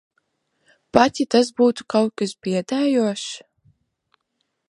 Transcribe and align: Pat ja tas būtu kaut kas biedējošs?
Pat 0.97 1.19
ja 1.21 1.25
tas 1.35 1.51
būtu 1.61 1.85
kaut 1.95 2.09
kas 2.21 2.35
biedējošs? 2.47 3.29